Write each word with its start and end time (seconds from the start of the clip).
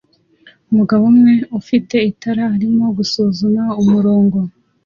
Umugabo 0.71 1.03
umwe 1.11 1.33
ufite 1.59 1.95
itara 2.11 2.43
arimo 2.55 2.85
gusuzuma 2.97 3.63
umurongo 3.81 4.37